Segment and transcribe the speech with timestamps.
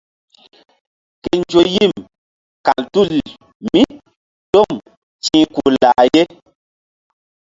[1.23, 1.93] Ke nzo yim
[2.65, 3.11] kal tul
[3.71, 3.83] mí
[4.53, 4.71] tom
[5.23, 6.23] ti̧h ku̧ lah ye.